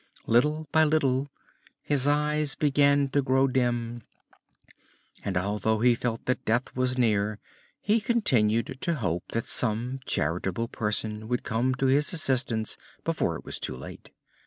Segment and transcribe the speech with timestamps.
[0.25, 1.29] Little by little
[1.83, 4.01] his eyes began to grow dim,
[5.23, 7.37] but although he felt that death was near
[7.81, 13.35] he still continued to hope that some charitable person would come to his assistance before
[13.35, 14.09] it was too late.